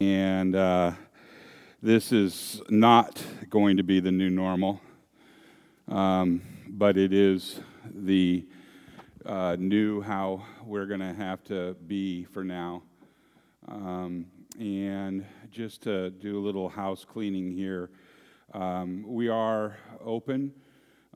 [0.00, 0.92] And uh,
[1.82, 4.78] this is not going to be the new normal,
[5.88, 7.60] um, but it is
[7.94, 8.46] the
[9.24, 12.82] uh, new how we're going to have to be for now.
[13.68, 14.26] Um,
[14.58, 17.88] and just to do a little house cleaning here,
[18.52, 20.52] um, we are open,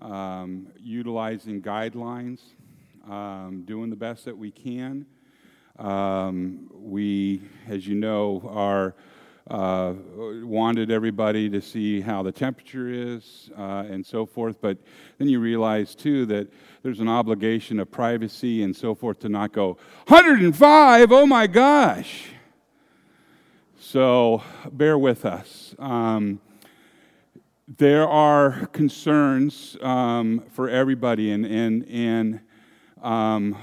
[0.01, 2.41] um, utilizing guidelines,
[3.07, 5.05] um, doing the best that we can.
[5.81, 8.95] Um, we, as you know, are
[9.51, 9.95] uh,
[10.43, 14.61] wanted everybody to see how the temperature is uh, and so forth.
[14.61, 14.79] But
[15.19, 16.49] then you realize, too, that
[16.83, 19.77] there's an obligation of privacy and so forth to not go,
[20.07, 22.29] 105, oh my gosh.
[23.79, 25.75] So bear with us.
[25.79, 26.41] Um,
[27.79, 32.41] there are concerns um, for everybody, and, and, and
[33.03, 33.57] um,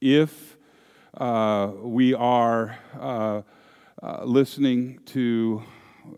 [0.00, 0.53] if
[1.16, 3.42] uh, we are uh,
[4.02, 5.62] uh, listening to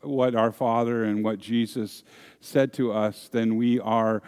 [0.03, 2.03] what our Father and what Jesus
[2.41, 4.23] said to us, then we are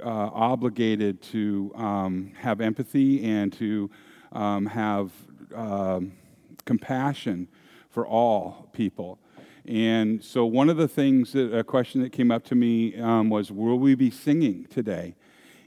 [0.00, 3.90] uh, obligated to um, have empathy and to
[4.32, 5.10] um, have
[5.54, 6.12] um,
[6.64, 7.48] compassion
[7.90, 9.18] for all people.
[9.66, 13.30] And so, one of the things that a question that came up to me um,
[13.30, 15.14] was, Will we be singing today?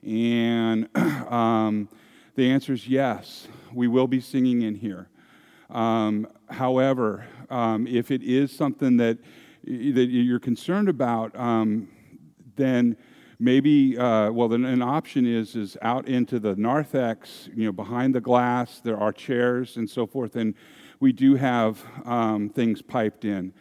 [0.03, 1.87] And um,
[2.35, 5.09] the answer is yes, we will be singing in here.
[5.69, 9.17] Um, however, um, if it is something that,
[9.63, 11.89] that you're concerned about, um,
[12.55, 12.95] then
[13.39, 18.21] maybe, uh, well, an option is, is out into the narthex, you know, behind the
[18.21, 20.55] glass, there are chairs and so forth, and
[20.99, 23.53] we do have um, things piped in.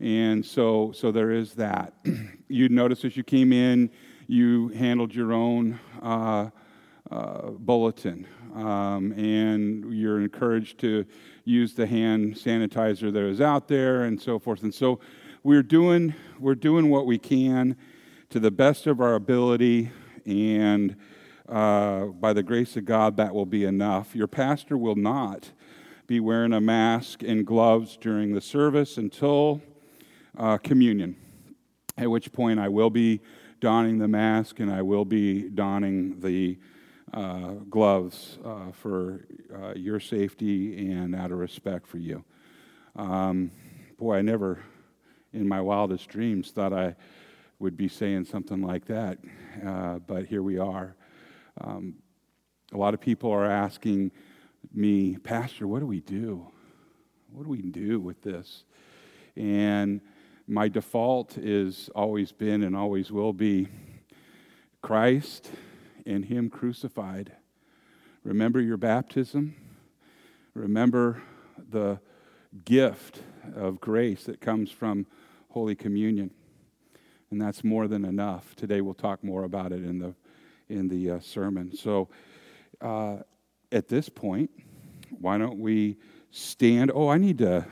[0.00, 1.94] And so, so there is that.
[2.48, 3.90] you notice as you came in,
[4.26, 6.50] you handled your own uh,
[7.14, 8.26] uh, bulletin.
[8.54, 11.04] Um, and you're encouraged to
[11.44, 14.62] use the hand sanitizer that is out there and so forth.
[14.62, 15.00] And so
[15.42, 17.76] we're doing, we're doing what we can
[18.30, 19.90] to the best of our ability,
[20.26, 20.96] and
[21.48, 24.16] uh, by the grace of God, that will be enough.
[24.16, 25.52] Your pastor will not
[26.06, 29.60] be wearing a mask and gloves during the service until
[30.36, 31.16] uh, communion,
[31.96, 33.20] at which point I will be
[33.60, 36.58] donning the mask and I will be donning the
[37.70, 42.24] gloves uh, for uh, your safety and out of respect for you.
[42.96, 43.50] Um,
[43.98, 44.62] boy, I never
[45.32, 46.96] in my wildest dreams thought I
[47.58, 49.18] would be saying something like that,
[49.64, 50.96] uh, but here we are.
[51.60, 51.96] Um,
[52.72, 54.10] a lot of people are asking
[54.72, 56.46] me, Pastor, what do we do?
[57.32, 58.64] What do we do with this?
[59.36, 60.00] And
[60.46, 63.68] my default is always been and always will be
[64.82, 65.50] Christ
[66.06, 67.32] and Him crucified.
[68.22, 69.54] Remember your baptism.
[70.54, 71.22] Remember
[71.70, 72.00] the
[72.64, 73.20] gift
[73.54, 75.06] of grace that comes from
[75.50, 76.30] Holy Communion.
[77.30, 78.54] And that's more than enough.
[78.54, 80.14] Today we'll talk more about it in the,
[80.68, 81.76] in the uh, sermon.
[81.76, 82.08] So
[82.80, 83.18] uh,
[83.72, 84.50] at this point,
[85.10, 85.96] why don't we
[86.30, 86.92] stand?
[86.94, 87.66] Oh, I need to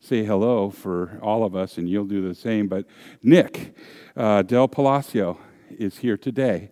[0.00, 2.68] say hello for all of us, and you'll do the same.
[2.68, 2.86] But
[3.22, 3.76] Nick
[4.16, 5.38] uh, Del Palacio
[5.70, 6.70] is here today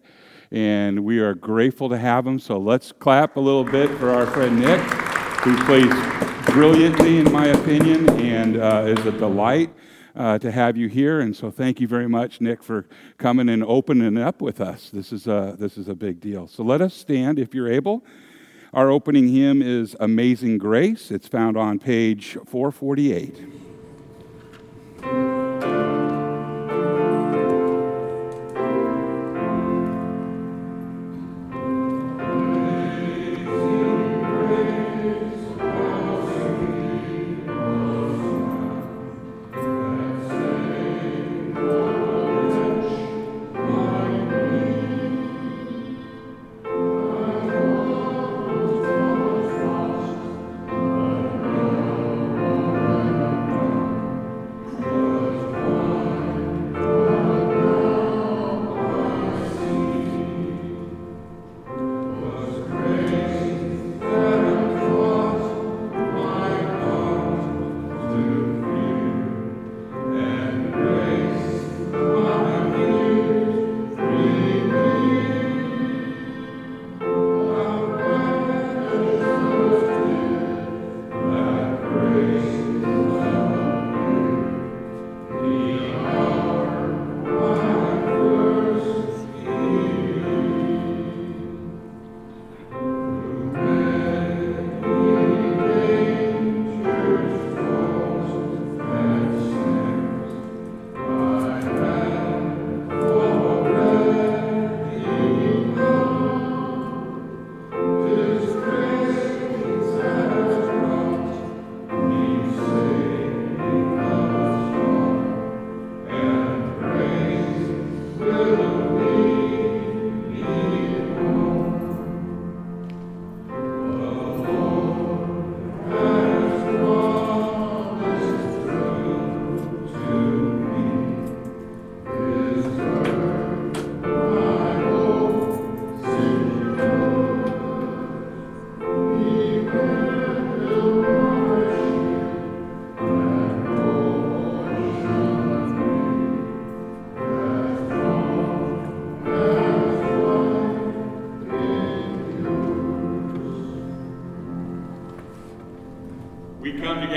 [0.51, 2.39] and we are grateful to have him.
[2.39, 4.81] So let's clap a little bit for our friend Nick,
[5.41, 5.93] who plays
[6.47, 9.71] brilliantly, in my opinion, and uh, is a delight.
[10.17, 12.89] Uh, to have you here, and so thank you very much, Nick, for
[13.19, 14.91] coming and opening up with us.
[14.91, 16.49] This is a this is a big deal.
[16.49, 18.05] So let us stand, if you're able.
[18.73, 23.68] Our opening hymn is "Amazing Grace." It's found on page 448.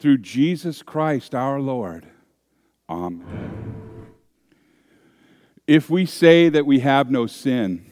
[0.00, 2.06] through Jesus Christ our Lord.
[2.88, 4.06] Amen.
[5.66, 7.86] If we say that we have no sin,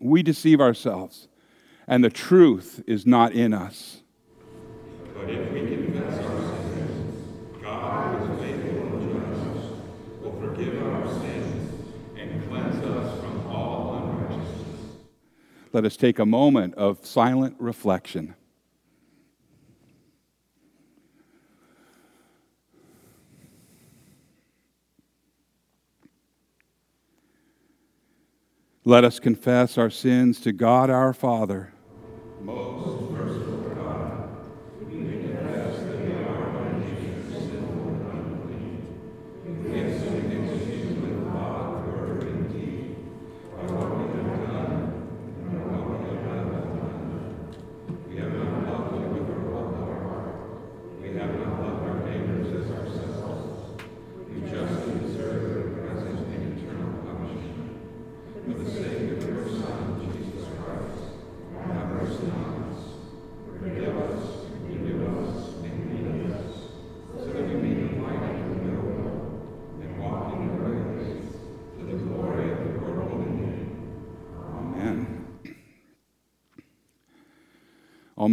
[0.00, 1.26] we deceive ourselves,
[1.88, 4.02] and the truth is not in us.
[5.14, 6.40] But if we confess our
[6.72, 11.72] sins, God is faithful and just, will forgive our sins
[12.16, 14.92] and cleanse us from all unrighteousness.
[15.72, 18.36] Let us take a moment of silent reflection.
[28.88, 31.72] Let us confess our sins to God our Father.
[32.40, 34.28] Most merciful God,
[34.78, 38.06] we confess that we are unjust, sinful, and
[38.46, 38.86] unclean.
[39.64, 42.94] We have sinned against you with thought, word, and deed,
[43.56, 44.78] by what we have done
[45.50, 47.26] and what we have not done.
[48.08, 50.30] We have not loved you with our whole heart.
[51.02, 53.82] We have not loved our neighbors as ourselves.
[54.30, 57.74] We justly deserve your present and eternal punishment.
[58.46, 61.02] For the sake of your Son, Jesus Christ,
[61.66, 62.78] have mercy on us.
[63.58, 64.22] Forgive us,
[64.62, 65.34] renew us,
[65.64, 66.54] and lead us,
[67.18, 69.18] so that we may delight in your will
[69.82, 71.26] and walk in your ways,
[71.76, 73.70] to the glory of your holy name.
[74.54, 74.96] Amen.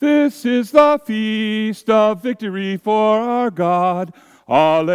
[0.00, 4.14] This is the feast of victory for our God.
[4.48, 4.94] Alleluia.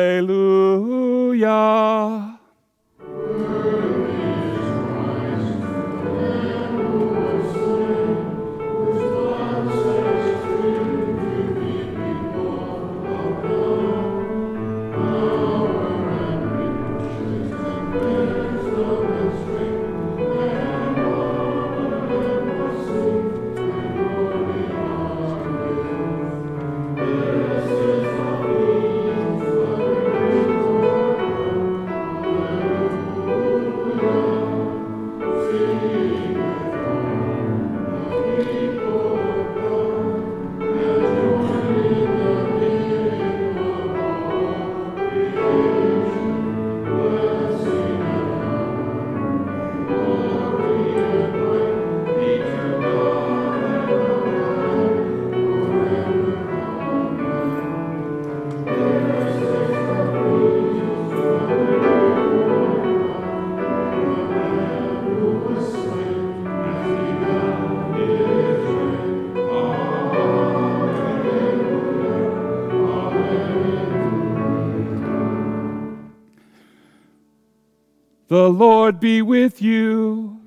[78.35, 80.41] The Lord be with you.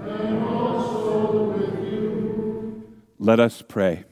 [0.00, 2.96] And also with you.
[3.18, 4.04] Let us pray.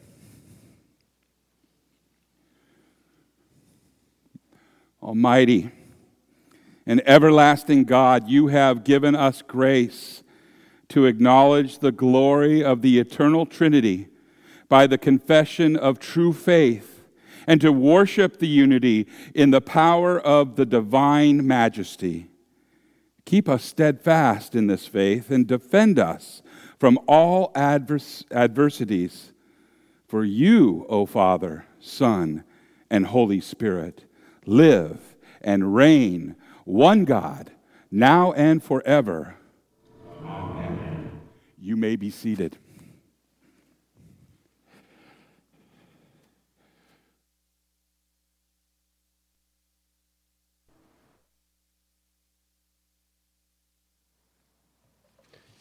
[5.03, 5.71] Almighty
[6.85, 10.23] and everlasting God, you have given us grace
[10.89, 14.09] to acknowledge the glory of the eternal Trinity
[14.69, 17.03] by the confession of true faith
[17.47, 22.29] and to worship the unity in the power of the divine majesty.
[23.25, 26.43] Keep us steadfast in this faith and defend us
[26.79, 29.33] from all advers- adversities.
[30.07, 32.45] For you, O Father, Son,
[32.91, 34.05] and Holy Spirit,
[34.45, 37.52] live and reign, one God,
[37.91, 39.37] now and forever.
[40.25, 41.11] Amen.
[41.59, 42.59] You may be seated.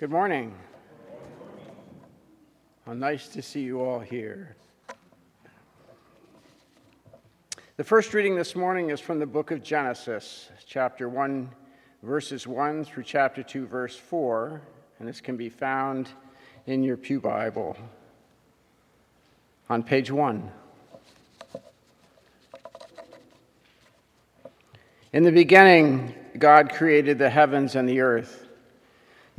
[0.02, 0.56] Good morning.
[2.88, 4.56] How nice to see you all here.
[7.78, 11.52] The first reading this morning is from the book of Genesis, chapter 1,
[12.02, 14.60] verses 1 through chapter 2, verse 4,
[14.98, 16.10] and this can be found
[16.66, 17.78] in your Pew Bible
[19.70, 20.52] on page 1.
[25.14, 28.48] In the beginning, God created the heavens and the earth.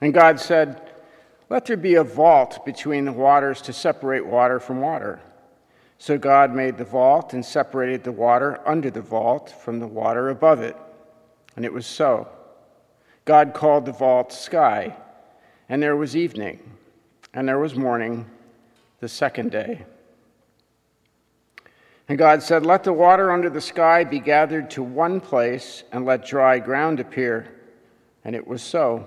[0.00, 0.80] And God said,
[1.48, 5.20] Let there be a vault between the waters to separate water from water.
[5.98, 10.30] So God made the vault and separated the water under the vault from the water
[10.30, 10.76] above it.
[11.56, 12.28] And it was so.
[13.26, 14.96] God called the vault sky,
[15.68, 16.58] and there was evening,
[17.34, 18.24] and there was morning,
[19.00, 19.84] the second day.
[22.08, 26.04] And God said, Let the water under the sky be gathered to one place, and
[26.04, 27.46] let dry ground appear.
[28.24, 29.06] And it was so.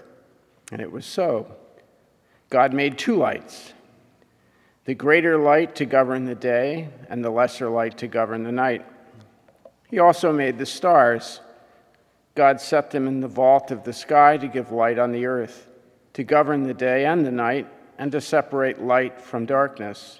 [0.71, 1.55] And it was so.
[2.49, 3.73] God made two lights
[4.85, 8.83] the greater light to govern the day, and the lesser light to govern the night.
[9.89, 11.39] He also made the stars.
[12.33, 15.67] God set them in the vault of the sky to give light on the earth,
[16.13, 17.67] to govern the day and the night,
[17.99, 20.19] and to separate light from darkness.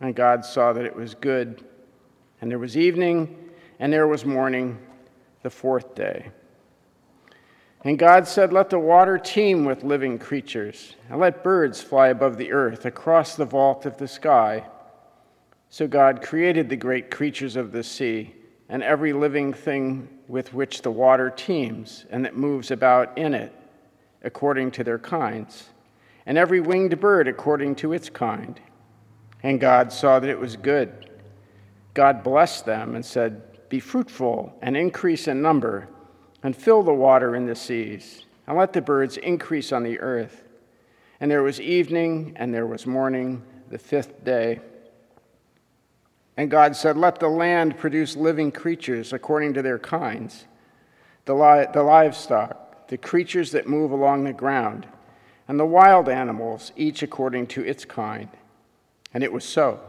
[0.00, 1.64] And God saw that it was good.
[2.40, 3.50] And there was evening,
[3.80, 4.78] and there was morning,
[5.42, 6.30] the fourth day.
[7.84, 12.36] And God said, Let the water teem with living creatures, and let birds fly above
[12.36, 14.64] the earth across the vault of the sky.
[15.68, 18.34] So God created the great creatures of the sea,
[18.68, 23.52] and every living thing with which the water teems and that moves about in it,
[24.22, 25.70] according to their kinds,
[26.24, 28.60] and every winged bird according to its kind.
[29.42, 31.10] And God saw that it was good.
[31.94, 35.88] God blessed them and said, Be fruitful and increase in number
[36.42, 40.42] and fill the water in the seas, and let the birds increase on the earth.
[41.20, 44.60] And there was evening, and there was morning, the fifth day.
[46.36, 50.46] And God said, Let the land produce living creatures according to their kinds,
[51.26, 54.86] the, li- the livestock, the creatures that move along the ground,
[55.46, 58.28] and the wild animals, each according to its kind.
[59.14, 59.80] And it was so.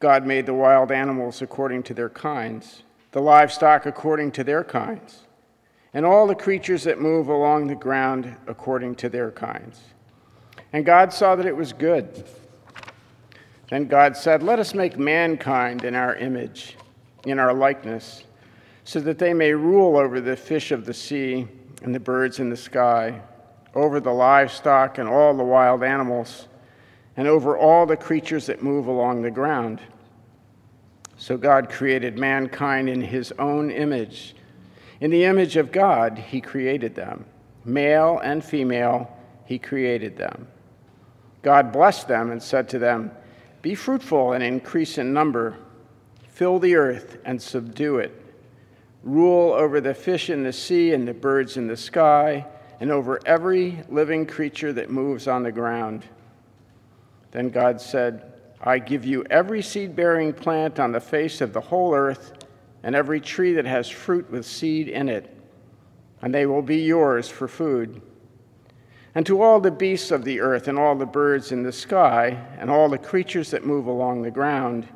[0.00, 2.82] God made the wild animals according to their kinds,
[3.12, 5.24] the livestock according to their kinds
[5.94, 9.80] and all the creatures that move along the ground according to their kinds.
[10.72, 12.24] And God saw that it was good.
[13.70, 16.76] Then God said, Let us make mankind in our image,
[17.24, 18.24] in our likeness,
[18.82, 21.46] so that they may rule over the fish of the sea
[21.82, 23.20] and the birds in the sky,
[23.74, 26.48] over the livestock and all the wild animals,
[27.16, 29.80] and over all the creatures that move along the ground.
[31.16, 34.34] So God created mankind in his own image.
[35.00, 37.24] In the image of God, he created them.
[37.64, 39.10] Male and female,
[39.44, 40.46] he created them.
[41.42, 43.10] God blessed them and said to them,
[43.62, 45.56] Be fruitful and increase in number,
[46.28, 48.12] fill the earth and subdue it,
[49.02, 52.46] rule over the fish in the sea and the birds in the sky,
[52.80, 56.04] and over every living creature that moves on the ground.
[57.30, 61.60] Then God said, I give you every seed bearing plant on the face of the
[61.60, 62.43] whole earth,
[62.84, 65.36] and every tree that has fruit with seed in it,
[66.22, 68.00] and they will be yours for food
[69.14, 72.44] and to all the beasts of the earth, and all the birds in the sky,
[72.58, 74.88] and all the creatures that move along the ground,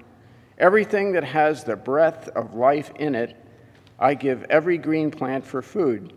[0.58, 3.36] everything that has the breath of life in it,
[3.98, 6.12] I give every green plant for food.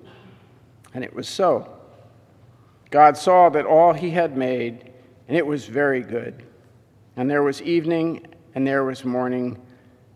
[0.96, 1.78] And it was so.
[2.90, 4.92] God saw that all he had made,
[5.28, 6.44] and it was very good.
[7.16, 9.62] And there was evening, and there was morning,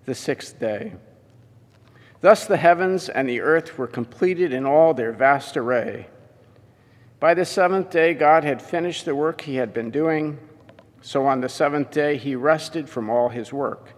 [0.06, 0.94] the sixth day.
[2.21, 6.08] Thus the heavens and the earth were completed in all their vast array.
[7.19, 10.39] By the seventh day, God had finished the work he had been doing.
[11.01, 13.93] So on the seventh day, he rested from all his work.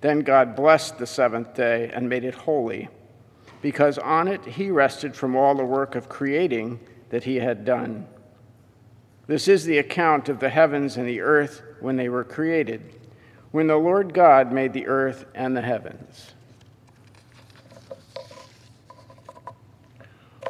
[0.00, 2.88] Then God blessed the seventh day and made it holy,
[3.62, 6.78] because on it he rested from all the work of creating
[7.10, 8.06] that he had done.
[9.26, 12.94] This is the account of the heavens and the earth when they were created,
[13.50, 16.34] when the Lord God made the earth and the heavens.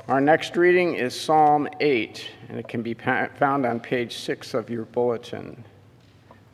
[0.09, 4.71] Our next reading is Psalm 8, and it can be found on page 6 of
[4.71, 5.67] your bulletin.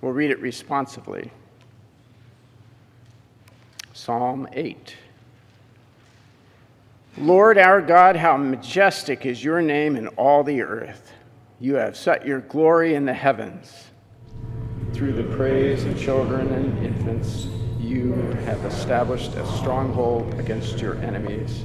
[0.01, 1.31] We'll read it responsively.
[3.93, 4.97] Psalm 8.
[7.17, 11.13] Lord our God, how majestic is your name in all the earth.
[11.61, 13.85] You have set your glory in the heavens.
[14.95, 17.47] Through the praise of children and infants,
[17.79, 18.15] you
[18.47, 21.65] have established a stronghold against your enemies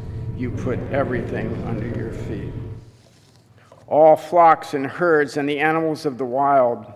[0.41, 2.51] you put everything under your feet.
[3.85, 6.91] All flocks and herds and the animals of the wild,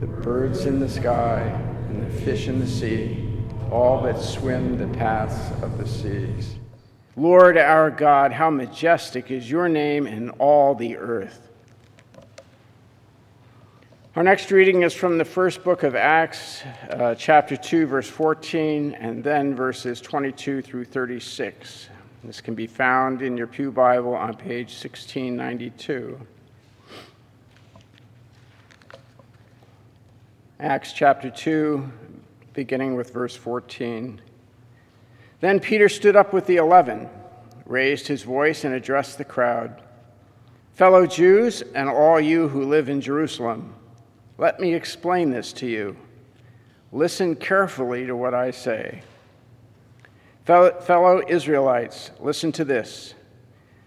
[0.00, 1.40] the birds in the sky
[1.88, 3.28] and the fish in the sea,
[3.70, 6.56] all that swim the paths of the seas.
[7.14, 11.48] Lord our God, how majestic is your name in all the earth.
[14.16, 18.94] Our next reading is from the first book of Acts, uh, chapter 2, verse 14,
[18.94, 21.88] and then verses 22 through 36.
[22.24, 26.20] This can be found in your Pew Bible on page 1692.
[30.60, 31.90] Acts chapter 2,
[32.52, 34.20] beginning with verse 14.
[35.40, 37.08] Then Peter stood up with the eleven,
[37.66, 39.82] raised his voice, and addressed the crowd
[40.74, 43.74] Fellow Jews, and all you who live in Jerusalem,
[44.38, 45.96] let me explain this to you.
[46.92, 49.02] Listen carefully to what I say.
[50.44, 53.14] Fellow Israelites, listen to this.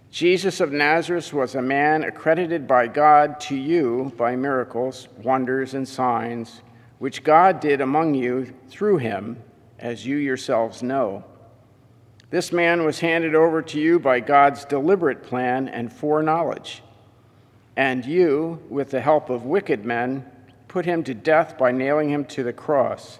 [0.10, 5.86] Jesus of Nazareth was a man accredited by God to you by miracles, wonders, and
[5.86, 6.62] signs,
[7.00, 9.44] which God did among you through him,
[9.80, 11.26] as you yourselves know.
[12.30, 16.82] This man was handed over to you by God's deliberate plan and foreknowledge.
[17.76, 20.26] And you, with the help of wicked men,
[20.70, 23.20] put him to death by nailing him to the cross.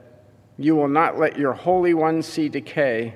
[0.61, 3.15] You will not let your Holy One see decay.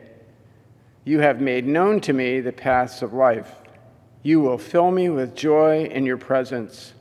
[1.03, 3.51] You have made known to me the paths of life.
[4.23, 6.93] You will fill me with joy in your presence.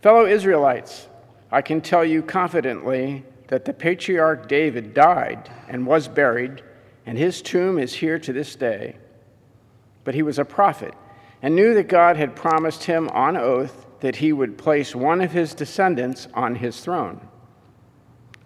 [0.00, 1.08] Fellow Israelites,
[1.52, 6.62] I can tell you confidently that the patriarch David died and was buried,
[7.04, 8.96] and his tomb is here to this day.
[10.04, 10.94] But he was a prophet
[11.42, 15.32] and knew that God had promised him on oath that he would place one of
[15.32, 17.28] his descendants on his throne.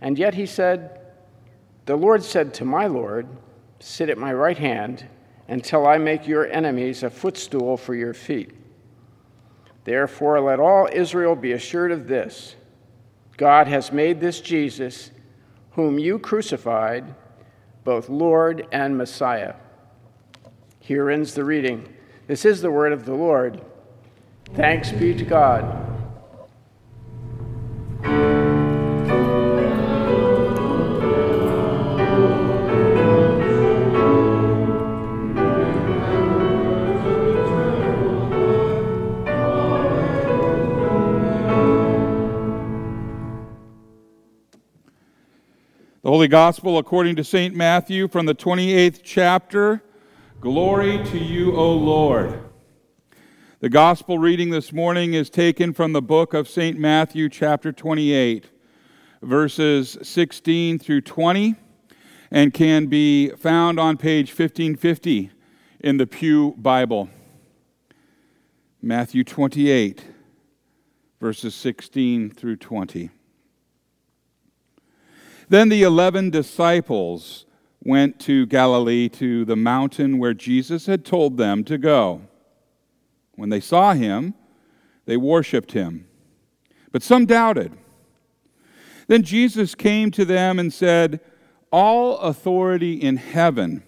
[0.00, 1.00] and yet he said,
[1.86, 3.26] The Lord said to my Lord,
[3.80, 5.06] Sit at my right hand
[5.48, 8.52] until I make your enemies a footstool for your feet.
[9.84, 12.56] Therefore, let all Israel be assured of this
[13.36, 15.10] God has made this Jesus,
[15.72, 17.14] whom you crucified,
[17.84, 19.54] both Lord and Messiah.
[20.80, 21.92] Here ends the reading.
[22.26, 23.60] This is the word of the Lord.
[24.54, 25.95] Thanks be to God.
[46.16, 47.54] Holy Gospel according to St.
[47.54, 49.82] Matthew from the 28th chapter.
[50.40, 52.40] Glory to you, O Lord.
[53.60, 56.78] The Gospel reading this morning is taken from the book of St.
[56.78, 58.46] Matthew, chapter 28,
[59.20, 61.54] verses 16 through 20,
[62.30, 65.32] and can be found on page 1550
[65.80, 67.10] in the Pew Bible.
[68.80, 70.02] Matthew 28,
[71.20, 73.10] verses 16 through 20.
[75.48, 77.46] Then the eleven disciples
[77.82, 82.22] went to Galilee to the mountain where Jesus had told them to go.
[83.36, 84.34] When they saw him,
[85.04, 86.08] they worshiped him,
[86.90, 87.72] but some doubted.
[89.06, 91.20] Then Jesus came to them and said,
[91.70, 93.84] All authority in heaven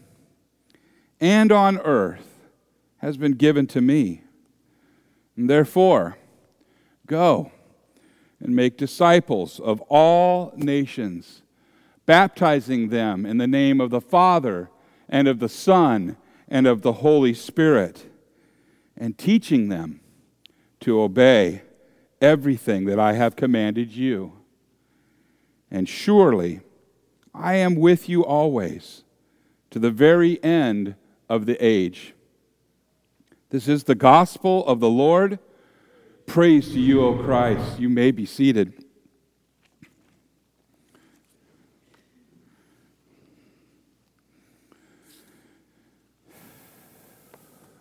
[1.20, 2.38] and on earth
[2.98, 4.22] has been given to me.
[5.36, 6.18] And therefore,
[7.06, 7.50] go
[8.38, 11.42] and make disciples of all nations
[12.08, 14.70] baptizing them in the name of the Father
[15.10, 16.16] and of the Son
[16.48, 18.06] and of the Holy Spirit,
[18.96, 20.00] and teaching them
[20.80, 21.60] to obey
[22.22, 24.32] everything that I have commanded you.
[25.70, 26.62] And surely
[27.34, 29.04] I am with you always
[29.70, 30.94] to the very end
[31.28, 32.14] of the age.
[33.50, 35.38] This is the gospel of the Lord.
[36.24, 37.78] Praise to you, O Christ.
[37.78, 38.72] You may be seated.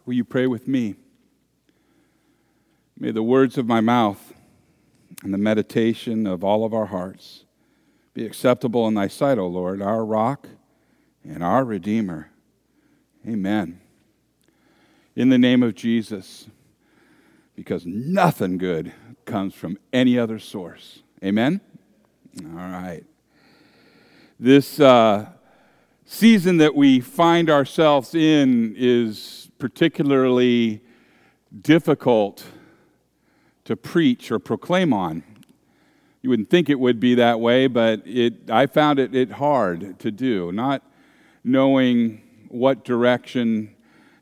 [0.07, 0.95] Will you pray with me?
[2.97, 4.33] May the words of my mouth
[5.21, 7.43] and the meditation of all of our hearts
[8.13, 10.47] be acceptable in thy sight, O Lord, our rock
[11.25, 12.31] and our Redeemer.
[13.27, 13.81] Amen.
[15.17, 16.47] In the name of Jesus,
[17.53, 18.93] because nothing good
[19.25, 21.03] comes from any other source.
[21.21, 21.59] Amen?
[22.45, 23.03] All right.
[24.39, 25.25] This uh,
[26.05, 30.81] season that we find ourselves in is particularly
[31.61, 32.45] difficult
[33.65, 35.23] to preach or proclaim on.
[36.21, 39.99] You wouldn't think it would be that way, but it, I found it, it hard
[39.99, 40.83] to do, not
[41.43, 43.75] knowing what direction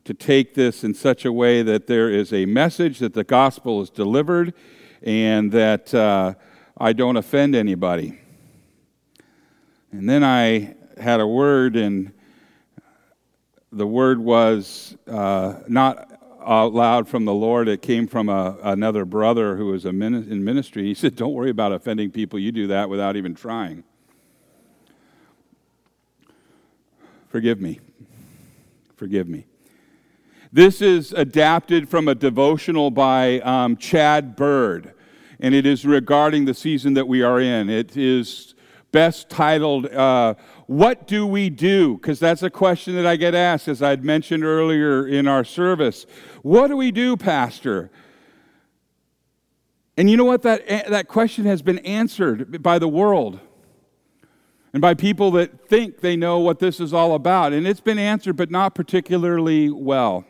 [0.04, 3.82] to take this in such a way that there is a message that the gospel
[3.82, 4.54] is delivered
[5.02, 6.34] and that uh,
[6.78, 8.20] I don't offend anybody.
[9.92, 12.14] And then I had a word in
[13.76, 16.10] the word was uh, not
[16.46, 17.68] out loud from the Lord.
[17.68, 20.84] It came from a, another brother who was a min- in ministry.
[20.84, 22.40] He said, Don't worry about offending people.
[22.40, 23.84] You do that without even trying.
[27.28, 27.82] Forgive me.
[28.96, 29.46] Forgive me.
[30.54, 34.94] This is adapted from a devotional by um, Chad Bird,
[35.42, 37.70] and it is regarding the season that we are in.
[37.70, 38.56] It is
[38.96, 40.36] best titled, uh,
[40.68, 41.96] what do we do?
[41.96, 46.06] Because that's a question that I get asked, as I'd mentioned earlier in our service.
[46.42, 47.92] What do we do, Pastor?
[49.98, 50.42] And you know what?
[50.42, 53.40] That, eh, that question has been answered by the world
[54.74, 57.54] and by people that think they know what this is all about.
[57.54, 60.26] And it's been answered, but not particularly well.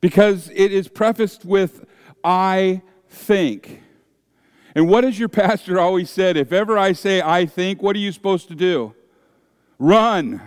[0.00, 1.84] Because it is prefaced with,
[2.24, 3.82] I think.
[4.74, 6.36] And what has your pastor always said?
[6.36, 8.94] If ever I say I think, what are you supposed to do?
[9.78, 10.40] Run.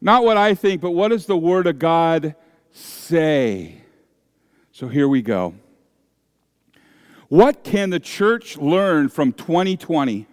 [0.00, 2.34] Not what I think, but what does the Word of God
[2.70, 3.82] say?
[4.72, 5.54] So here we go.
[7.28, 10.26] What can the church learn from 2020?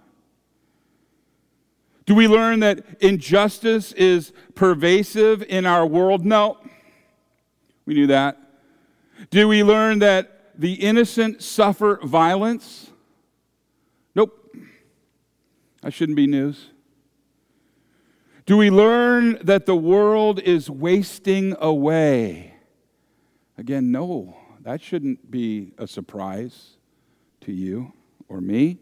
[2.05, 6.25] Do we learn that injustice is pervasive in our world?
[6.25, 6.57] No.
[7.85, 8.37] We knew that.
[9.29, 12.91] Do we learn that the innocent suffer violence?
[14.15, 14.55] Nope.
[15.81, 16.69] That shouldn't be news.
[18.45, 22.55] Do we learn that the world is wasting away?
[23.57, 24.35] Again, no.
[24.61, 26.77] That shouldn't be a surprise
[27.41, 27.93] to you
[28.29, 28.79] or me.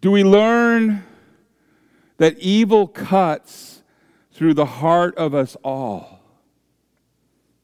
[0.00, 1.04] Do we learn
[2.16, 3.82] that evil cuts
[4.32, 6.19] through the heart of us all?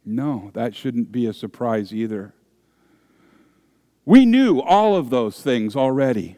[0.08, 2.32] No, that shouldn't be a surprise either.
[4.04, 6.36] We knew all of those things already.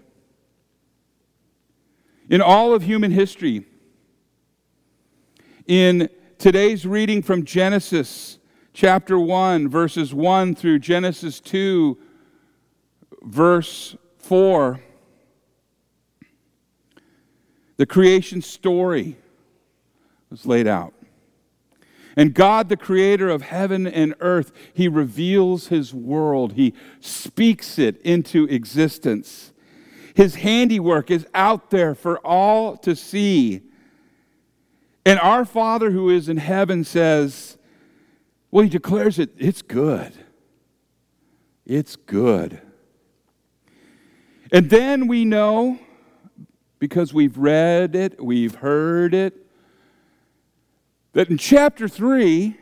[2.31, 3.67] In all of human history,
[5.67, 8.39] in today's reading from Genesis
[8.73, 11.99] chapter 1, verses 1 through Genesis 2,
[13.23, 14.81] verse 4,
[17.77, 19.19] the creation story
[20.31, 20.95] was laid out.
[22.19, 27.97] And God, the creator of heaven and earth, he reveals his world, he speaks it
[28.03, 29.53] into existence.
[30.17, 33.63] His handiwork is out there for all to see.
[35.07, 37.57] And our Father who is in heaven says,
[38.51, 40.13] well, he declares it, it's good.
[41.65, 42.61] It's good.
[44.51, 45.79] And then we know
[46.81, 49.48] because we've read it, we've heard it,
[51.19, 52.57] that in chapter 3,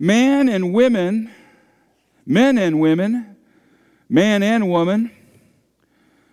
[0.00, 1.30] man and women,
[2.26, 3.36] men and women,
[4.08, 5.08] man and woman,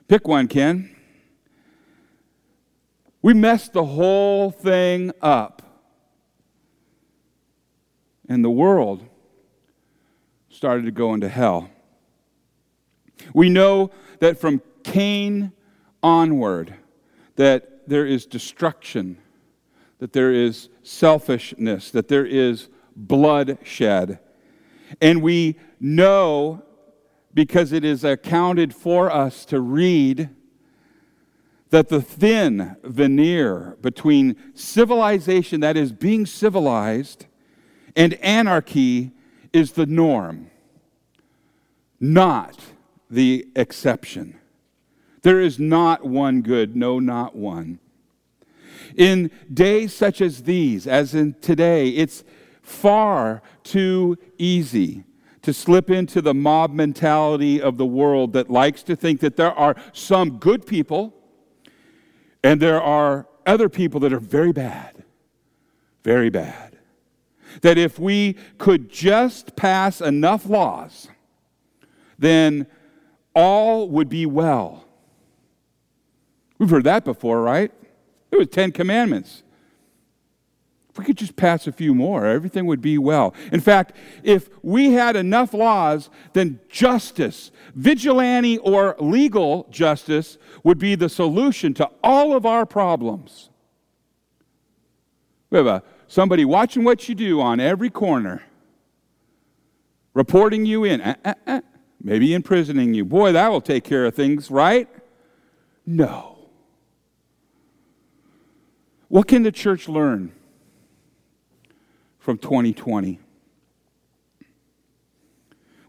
[0.08, 0.96] pick one, Ken,
[3.22, 5.62] we messed the whole thing up.
[8.28, 9.06] And the world
[10.50, 11.70] started to go into hell.
[13.32, 15.52] We know that from Cain
[16.02, 16.74] onward
[17.36, 19.20] that there is destruction,
[20.02, 24.18] that there is selfishness, that there is bloodshed.
[25.00, 26.64] And we know
[27.36, 30.32] because it is accounted for us to read
[31.70, 37.28] that the thin veneer between civilization, that is being civilized,
[37.96, 39.12] and anarchy
[39.54, 40.50] is the norm,
[42.00, 42.58] not
[43.08, 44.40] the exception.
[45.22, 47.78] There is not one good, no, not one.
[48.96, 52.24] In days such as these, as in today, it's
[52.62, 55.04] far too easy
[55.42, 59.54] to slip into the mob mentality of the world that likes to think that there
[59.54, 61.16] are some good people
[62.44, 65.04] and there are other people that are very bad,
[66.04, 66.78] very bad.
[67.62, 71.08] That if we could just pass enough laws,
[72.18, 72.68] then
[73.34, 74.86] all would be well.
[76.58, 77.72] We've heard that before, right?
[78.32, 79.44] It was Ten Commandments.
[80.90, 83.34] If we could just pass a few more, everything would be well.
[83.54, 90.96] In fact, if we had enough laws, then justice, vigilante or legal justice, would be
[90.96, 93.50] the solution to all of our problems.
[95.50, 98.44] We have a, somebody watching what you do on every corner,
[100.14, 101.62] reporting you in, uh, uh, uh,
[102.04, 103.06] maybe imprisoning you.
[103.06, 104.90] Boy, that will take care of things, right?
[105.86, 106.31] No.
[109.12, 110.32] What can the church learn
[112.18, 113.20] from 2020?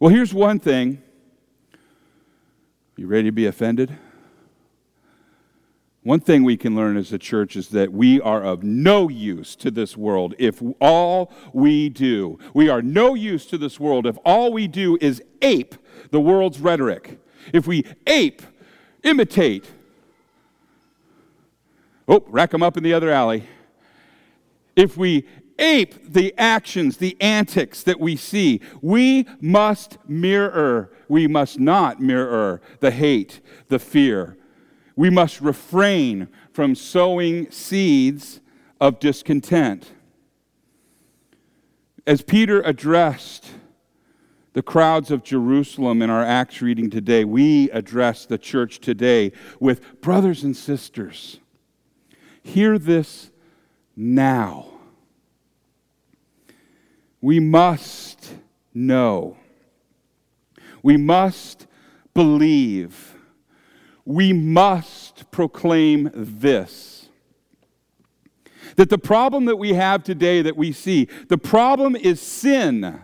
[0.00, 1.00] Well, here's one thing.
[2.96, 3.96] You ready to be offended?
[6.02, 9.54] One thing we can learn as a church is that we are of no use
[9.54, 14.18] to this world if all we do, we are no use to this world if
[14.24, 15.76] all we do is ape
[16.10, 17.20] the world's rhetoric.
[17.52, 18.42] If we ape,
[19.04, 19.70] imitate,
[22.08, 23.46] Oh, rack them up in the other alley.
[24.74, 25.26] If we
[25.58, 32.60] ape the actions, the antics that we see, we must mirror, we must not mirror
[32.80, 34.36] the hate, the fear.
[34.96, 38.40] We must refrain from sowing seeds
[38.80, 39.92] of discontent.
[42.06, 43.46] As Peter addressed
[44.54, 50.00] the crowds of Jerusalem in our Acts reading today, we address the church today with
[50.02, 51.38] brothers and sisters
[52.42, 53.30] Hear this
[53.96, 54.66] now.
[57.20, 58.34] We must
[58.74, 59.36] know
[60.82, 61.66] We must
[62.12, 63.14] believe.
[64.04, 67.08] We must proclaim this.
[68.76, 73.00] That the problem that we have today that we see, the problem is sin,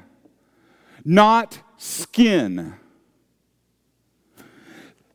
[1.05, 2.74] not skin.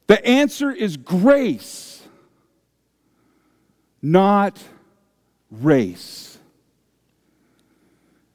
[0.08, 1.93] The answer is grace,
[4.04, 4.62] not
[5.50, 6.38] race.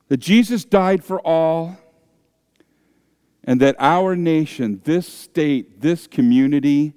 [0.09, 1.77] That Jesus died for all,
[3.45, 6.95] and that our nation, this state, this community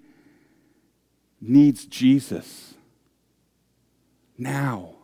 [1.41, 2.73] needs Jesus
[4.38, 4.95] now.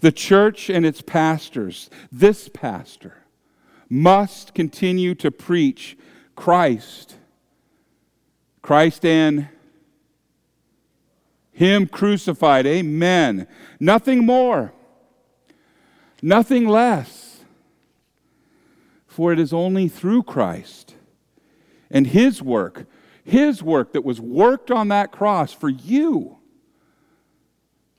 [0.00, 3.24] The church and its pastors, this pastor,
[3.88, 5.96] must continue to preach
[6.34, 7.16] Christ.
[8.62, 9.48] Christ and
[11.56, 12.66] Him crucified.
[12.66, 13.48] Amen.
[13.80, 14.74] Nothing more,
[16.20, 17.40] nothing less.
[19.06, 20.94] For it is only through Christ
[21.90, 22.84] and His work,
[23.24, 26.36] His work that was worked on that cross for you,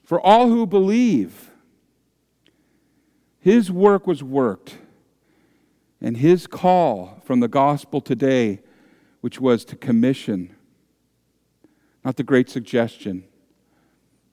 [0.03, 1.49] for all who believe.
[3.39, 4.77] His work was worked
[5.99, 8.59] and his call from the gospel today,
[9.21, 10.55] which was to commission,
[12.05, 13.23] not the great suggestion,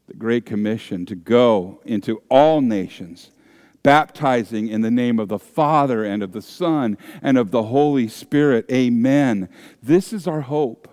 [0.06, 3.30] the great commission to go into all nations,
[3.82, 8.08] baptizing in the name of the Father and of the Son and of the Holy
[8.08, 8.66] Spirit.
[8.70, 9.48] Amen.
[9.82, 10.88] This is our hope.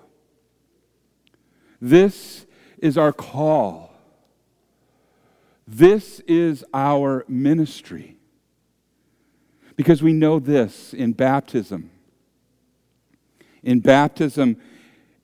[1.82, 2.46] This
[2.78, 3.94] is our call.
[5.68, 8.18] This is our ministry.
[9.76, 11.90] Because we know this in baptism.
[13.64, 14.58] In baptism,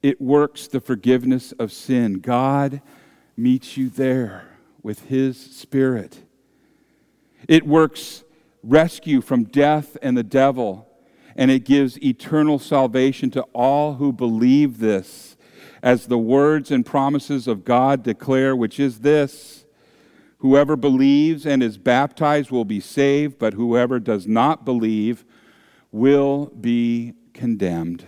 [0.01, 2.19] it works the forgiveness of sin.
[2.19, 2.81] God
[3.37, 6.23] meets you there with His Spirit.
[7.47, 8.23] It works
[8.63, 10.87] rescue from death and the devil,
[11.35, 15.37] and it gives eternal salvation to all who believe this,
[15.83, 19.65] as the words and promises of God declare, which is this
[20.39, 25.25] Whoever believes and is baptized will be saved, but whoever does not believe
[25.91, 28.05] will be condemned.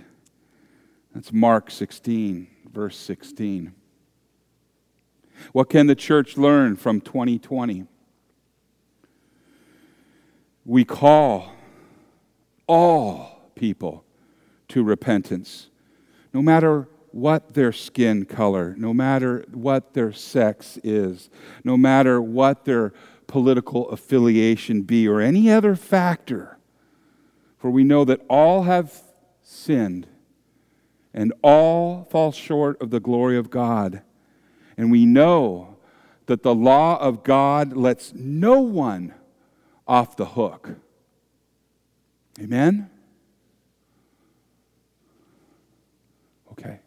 [1.13, 3.73] That's Mark 16, verse 16.
[5.53, 7.85] What can the church learn from 2020?
[10.65, 11.51] We call
[12.67, 14.03] all people
[14.69, 15.69] to repentance,
[16.33, 21.29] no matter what their skin color, no matter what their sex is,
[21.63, 22.93] no matter what their
[23.25, 26.57] political affiliation be, or any other factor.
[27.57, 29.01] For we know that all have
[29.41, 30.07] sinned
[31.13, 34.01] and all fall short of the glory of God.
[34.79, 35.75] And we know
[36.27, 39.13] that the law of God lets no one
[39.85, 40.69] off the hook.
[42.39, 42.89] Amen?
[46.53, 46.79] Okay.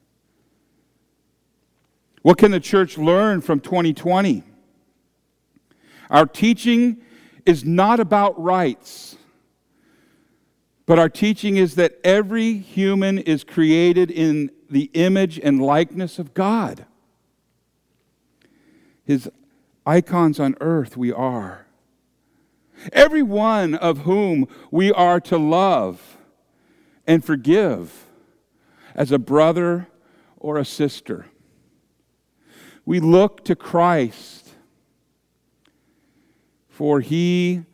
[2.22, 4.42] What can the church learn from 2020?
[6.08, 7.02] Our teaching
[7.44, 9.18] is not about rights,
[10.86, 16.32] but our teaching is that every human is created in the image and likeness of
[16.32, 16.86] God.
[19.04, 19.30] His
[19.84, 21.66] icons on earth, we are.
[22.92, 26.18] Every one of whom we are to love
[27.06, 28.06] and forgive
[28.94, 29.88] as a brother
[30.36, 31.26] or a sister.
[32.84, 34.50] We look to Christ,
[36.68, 37.64] for he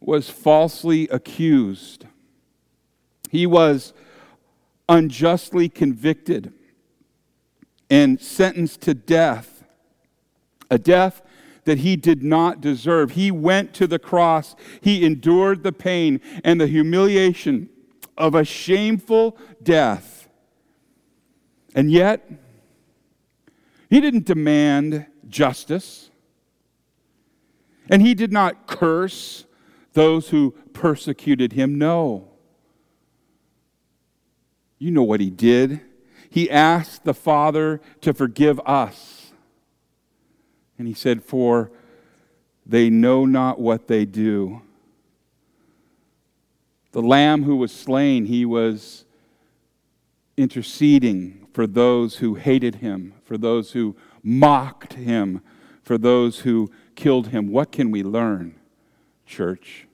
[0.00, 2.06] was falsely accused.
[3.30, 3.94] He was
[4.88, 6.52] unjustly convicted
[7.88, 9.61] and sentenced to death,
[10.72, 11.20] a death
[11.64, 13.12] that he did not deserve.
[13.12, 17.68] He went to the cross, he endured the pain and the humiliation
[18.16, 20.28] of a shameful death.
[21.74, 22.28] And yet,
[23.90, 26.10] he didn't demand justice.
[27.90, 29.44] And he did not curse
[29.92, 31.76] those who persecuted him.
[31.76, 32.30] No.
[34.78, 35.82] You know what he did.
[36.30, 39.21] He asked the Father to forgive us.
[40.82, 41.70] And he said, For
[42.66, 44.62] they know not what they do.
[46.90, 49.04] The lamb who was slain, he was
[50.36, 55.40] interceding for those who hated him, for those who mocked him,
[55.84, 57.52] for those who killed him.
[57.52, 58.56] What can we learn,
[59.24, 59.86] church,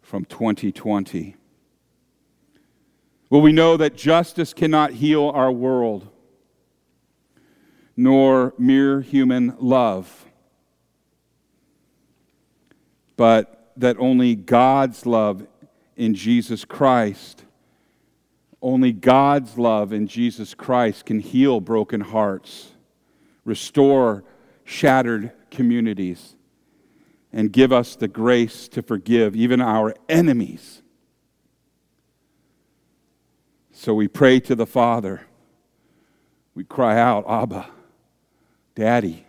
[0.00, 1.34] from 2020?
[3.28, 6.10] Well, we know that justice cannot heal our world,
[8.00, 10.24] nor mere human love,
[13.16, 15.44] but that only God's love
[15.96, 17.42] in Jesus Christ.
[18.62, 22.70] Only God's love in Jesus Christ can heal broken hearts,
[23.44, 24.22] restore
[24.64, 26.36] shattered communities,
[27.32, 30.82] and give us the grace to forgive even our enemies.
[33.72, 35.22] So we pray to the Father.
[36.54, 37.70] We cry out, Abba,
[38.78, 39.26] Daddy,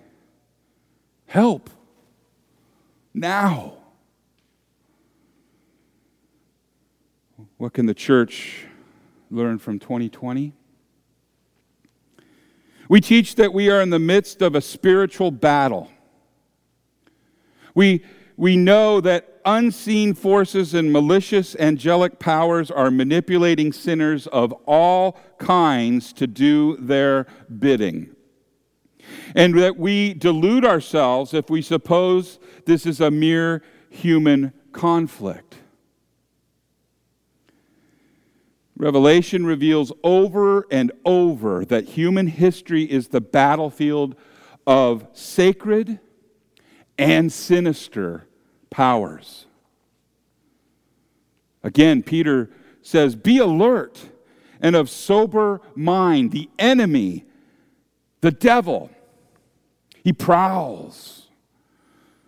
[1.26, 1.72] help
[3.16, 3.78] now.
[7.58, 8.68] What can the church
[9.32, 10.54] learn from 2020?
[12.90, 15.90] We teach that we are in the midst of a spiritual battle.
[17.74, 18.06] We,
[18.38, 26.14] we know that unseen forces and malicious angelic powers are manipulating sinners of all kinds
[26.14, 27.26] to do their
[27.58, 28.16] bidding.
[29.36, 35.56] And that we delude ourselves if we suppose this is a mere human conflict.
[38.78, 44.16] Revelation reveals over and over that human history is the battlefield
[44.66, 46.00] of sacred
[46.98, 48.26] and sinister
[48.70, 49.48] powers.
[51.62, 52.50] Again, Peter
[52.82, 54.00] says, Be alert
[54.62, 56.32] and of sober mind.
[56.32, 57.26] The enemy,
[58.22, 58.90] the devil,
[60.04, 61.28] he prowls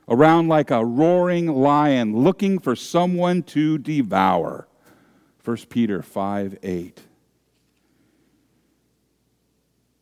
[0.08, 4.68] around like a roaring lion looking for someone to devour.
[5.44, 7.02] 1 Peter 5 8.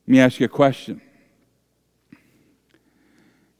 [0.08, 1.02] Let me ask you a question.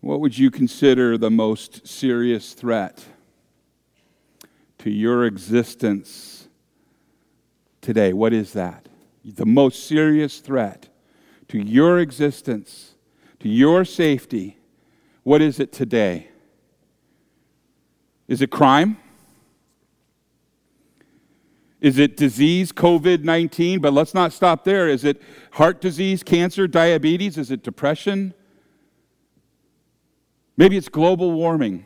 [0.02, 3.06] What would you consider the most serious threat
[4.80, 6.48] to your existence
[7.82, 8.14] today?
[8.14, 8.88] What is that?
[9.24, 10.90] The most serious threat
[11.50, 12.89] to your existence,
[13.40, 14.58] to your safety,
[15.24, 16.30] what is it today?
[18.28, 18.98] Is it crime?
[21.82, 23.80] Is it disease, COVID 19?
[23.80, 24.90] But let's not stop there.
[24.90, 25.22] Is it
[25.52, 27.38] heart disease, cancer, diabetes?
[27.38, 28.34] Is it depression?
[30.58, 31.86] Maybe it's global warming.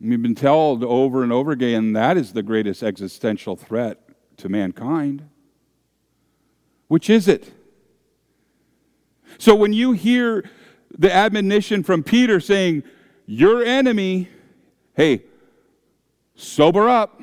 [0.00, 3.98] We've been told over and over again that is the greatest existential threat
[4.36, 5.28] to mankind.
[6.88, 7.52] Which is it?
[9.38, 10.48] So when you hear
[10.96, 12.82] the admonition from Peter saying,
[13.26, 14.28] Your enemy,
[14.94, 15.24] hey,
[16.34, 17.22] sober up.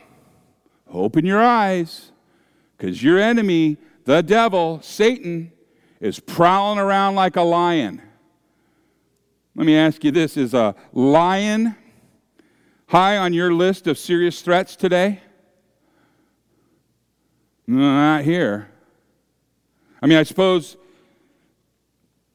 [0.90, 2.12] Open your eyes,
[2.78, 5.54] because your enemy, the devil, Satan,
[6.02, 8.02] is prowling around like a lion.
[9.56, 11.76] Let me ask you this Is a lion
[12.88, 15.22] high on your list of serious threats today?
[17.68, 18.70] Not here.
[20.02, 20.76] I mean, I suppose,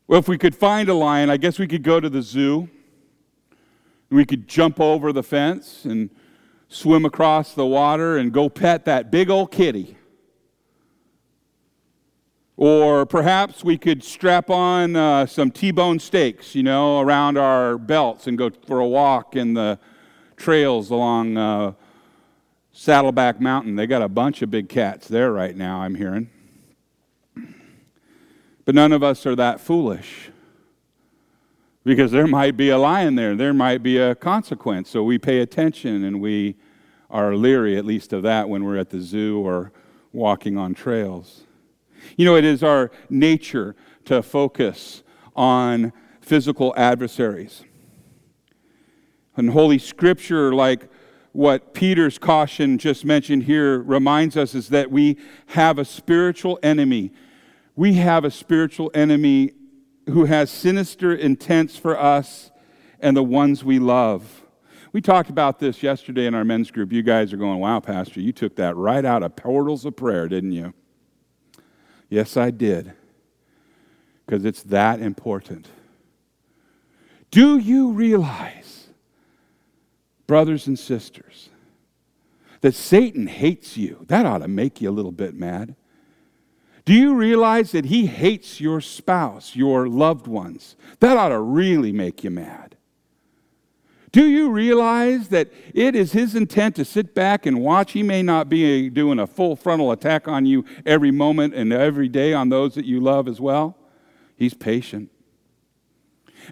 [0.08, 2.68] well, if we could find a lion, I guess we could go to the zoo.
[4.08, 6.10] We could jump over the fence and
[6.68, 9.96] swim across the water and go pet that big old kitty.
[12.56, 17.76] Or perhaps we could strap on uh, some T bone steaks, you know, around our
[17.76, 19.78] belts and go for a walk in the
[20.36, 21.72] trails along uh,
[22.72, 23.74] Saddleback Mountain.
[23.74, 26.30] They got a bunch of big cats there right now, I'm hearing.
[28.66, 30.30] But none of us are that foolish
[31.84, 34.90] because there might be a lion there, there might be a consequence.
[34.90, 36.56] So we pay attention and we
[37.08, 39.72] are leery, at least, of that when we're at the zoo or
[40.12, 41.44] walking on trails.
[42.16, 45.04] You know, it is our nature to focus
[45.36, 47.62] on physical adversaries.
[49.36, 50.90] And Holy Scripture, like
[51.30, 57.12] what Peter's caution just mentioned here, reminds us is that we have a spiritual enemy.
[57.76, 59.52] We have a spiritual enemy
[60.06, 62.50] who has sinister intents for us
[63.00, 64.42] and the ones we love.
[64.92, 66.90] We talked about this yesterday in our men's group.
[66.90, 70.26] You guys are going, wow, Pastor, you took that right out of Portals of Prayer,
[70.26, 70.72] didn't you?
[72.08, 72.94] Yes, I did.
[74.24, 75.68] Because it's that important.
[77.30, 78.88] Do you realize,
[80.26, 81.50] brothers and sisters,
[82.62, 84.06] that Satan hates you?
[84.08, 85.76] That ought to make you a little bit mad.
[86.86, 90.76] Do you realize that he hates your spouse, your loved ones?
[91.00, 92.76] That ought to really make you mad.
[94.12, 97.92] Do you realize that it is his intent to sit back and watch?
[97.92, 102.08] He may not be doing a full frontal attack on you every moment and every
[102.08, 103.76] day on those that you love as well.
[104.36, 105.10] He's patient.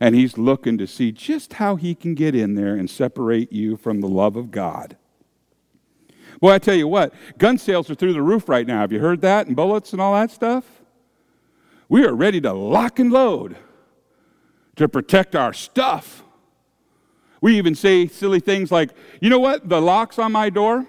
[0.01, 3.77] And he's looking to see just how he can get in there and separate you
[3.77, 4.97] from the love of God.
[6.41, 8.81] Boy, I tell you what, gun sales are through the roof right now.
[8.81, 9.47] Have you heard that?
[9.47, 10.65] And bullets and all that stuff?
[11.89, 13.57] We are ready to lock and load
[14.77, 16.23] to protect our stuff.
[17.41, 19.69] We even say silly things like, you know what?
[19.69, 20.87] The locks on my door,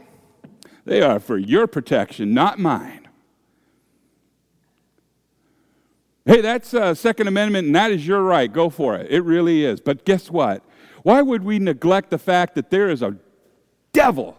[0.85, 3.07] they are for your protection, not mine.
[6.25, 8.51] Hey, that's uh, Second Amendment, and that is your right.
[8.51, 9.11] Go for it.
[9.11, 9.79] It really is.
[9.79, 10.63] But guess what?
[11.03, 13.15] Why would we neglect the fact that there is a
[13.93, 14.35] devil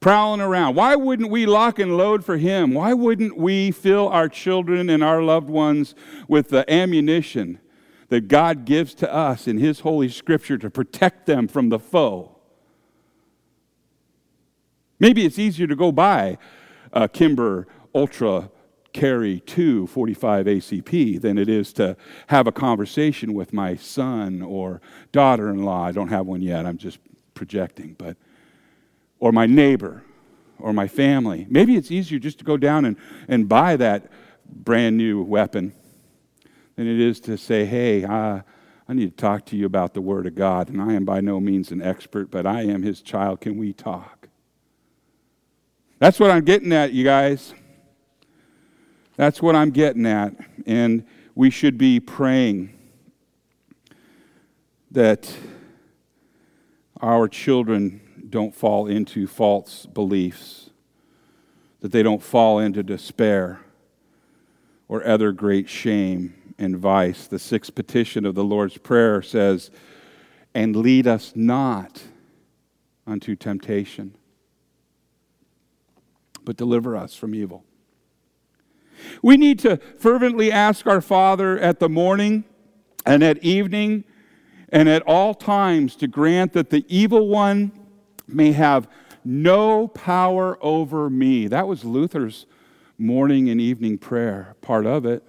[0.00, 0.74] prowling around?
[0.74, 2.74] Why wouldn't we lock and load for him?
[2.74, 5.94] Why wouldn't we fill our children and our loved ones
[6.28, 7.58] with the ammunition
[8.08, 12.36] that God gives to us in His Holy Scripture to protect them from the foe?
[14.98, 16.38] Maybe it's easier to go buy
[16.92, 18.50] a Kimber Ultra
[18.92, 21.96] carry 2 45 ACP than it is to
[22.28, 24.80] have a conversation with my son or
[25.12, 25.84] daughter in law.
[25.84, 26.98] I don't have one yet, I'm just
[27.34, 28.16] projecting, but,
[29.18, 30.02] or my neighbor
[30.58, 31.46] or my family.
[31.48, 32.96] Maybe it's easier just to go down and,
[33.28, 34.10] and buy that
[34.48, 35.74] brand new weapon
[36.76, 38.40] than it is to say, hey, uh,
[38.88, 40.68] I need to talk to you about the Word of God.
[40.68, 43.40] And I am by no means an expert, but I am His child.
[43.40, 44.28] Can we talk?
[45.98, 47.54] That's what I'm getting at, you guys.
[49.16, 50.34] That's what I'm getting at.
[50.66, 51.04] And
[51.34, 52.72] we should be praying
[54.90, 55.34] that
[57.00, 60.70] our children don't fall into false beliefs,
[61.80, 63.60] that they don't fall into despair
[64.88, 67.26] or other great shame and vice.
[67.26, 69.70] The sixth petition of the Lord's Prayer says,
[70.54, 72.02] And lead us not
[73.06, 74.16] unto temptation,
[76.44, 77.64] but deliver us from evil.
[79.22, 82.44] We need to fervently ask our Father at the morning
[83.04, 84.04] and at evening
[84.70, 87.72] and at all times to grant that the evil one
[88.26, 88.88] may have
[89.24, 91.48] no power over me.
[91.48, 92.46] That was Luther's
[92.98, 95.22] morning and evening prayer, part of it.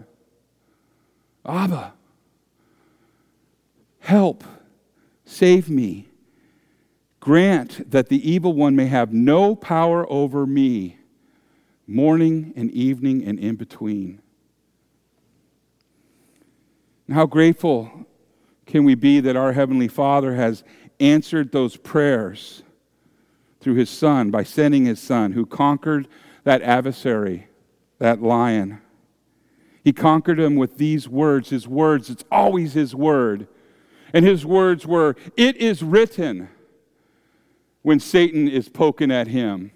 [1.45, 1.93] Abba,
[3.99, 4.43] help,
[5.25, 6.07] save me.
[7.19, 10.97] Grant that the evil one may have no power over me
[11.87, 14.21] morning and evening and in between.
[17.09, 18.05] How grateful
[18.65, 20.63] can we be that our Heavenly Father has
[20.99, 22.63] answered those prayers
[23.67, 26.07] through His Son by sending His Son who conquered
[26.45, 27.49] that adversary,
[27.99, 28.79] that lion.
[29.83, 33.49] He conquered him with these words, His words, it's always His word.
[34.13, 36.47] And His words were, It is written
[37.81, 39.71] when Satan is poking at Him.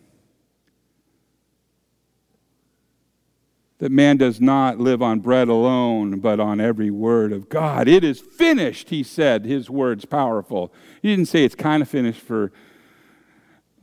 [3.79, 7.87] that man does not live on bread alone, but on every word of God.
[7.87, 10.71] It is finished, he said, his words powerful.
[11.01, 12.51] He didn't say it's kind of finished for,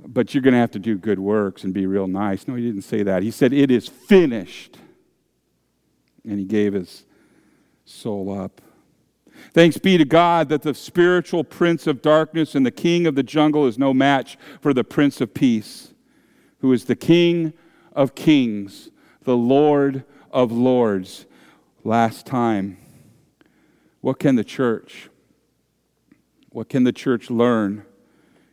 [0.06, 2.46] but you're going to have to do good works and be real nice.
[2.46, 3.22] No, he didn't say that.
[3.22, 4.78] He said, it is finished.
[6.24, 7.04] And he gave his
[7.84, 8.60] soul up.
[9.52, 13.22] Thanks be to God that the spiritual prince of darkness and the king of the
[13.22, 15.94] jungle is no match for the prince of peace,
[16.60, 17.52] who is the king
[17.92, 18.90] of kings
[19.28, 21.26] the Lord of Lords.
[21.84, 22.78] Last time,
[24.00, 25.10] what can the church,
[26.48, 27.84] what can the church learn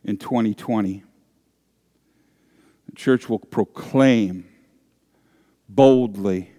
[0.04, 1.05] in 2020?
[2.96, 4.48] Church will proclaim
[5.68, 6.50] boldly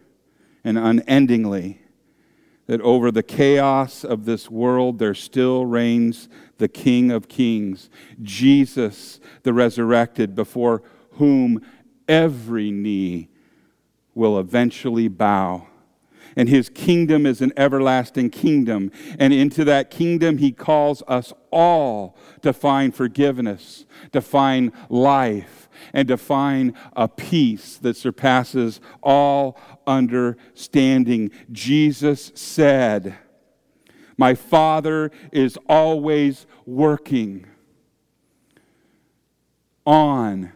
[0.64, 1.82] and unendingly
[2.68, 7.90] that over the chaos of this world there still reigns the King of Kings,
[8.22, 11.62] Jesus the resurrected, before whom
[12.08, 13.30] every knee
[14.14, 15.68] will eventually bow.
[16.38, 18.92] And his kingdom is an everlasting kingdom.
[19.18, 26.08] And into that kingdom, he calls us all to find forgiveness, to find life, and
[26.08, 31.32] to find a peace that surpasses all understanding.
[31.52, 33.18] Jesus said,
[34.16, 37.48] My Father is always working
[39.88, 40.52] on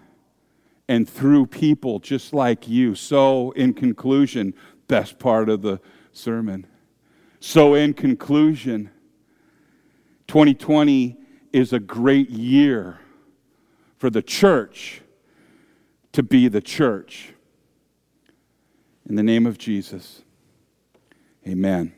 [0.92, 2.96] and through people just like you.
[2.96, 4.54] So, in conclusion,
[4.92, 5.80] best part of the
[6.12, 6.68] sermon.
[7.40, 8.90] So, in conclusion,
[10.28, 11.18] 2020
[11.54, 13.00] is a great year
[13.98, 15.02] for the church
[16.12, 17.34] to be the church.
[19.08, 20.24] In the name of Jesus,
[21.48, 21.94] amen.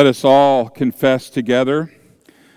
[0.00, 1.92] Let us all confess together